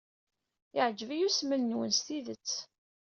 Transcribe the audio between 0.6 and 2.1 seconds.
Yeɛjeb-iyi usmel-nwen s